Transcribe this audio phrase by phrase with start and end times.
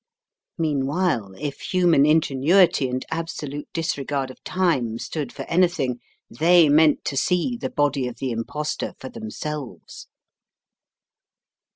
[0.57, 7.05] Meanwhile, if human ingenuity and absolute dis regard of time stood for anything, they meant
[7.05, 10.07] to see the body of the impostor for themselves.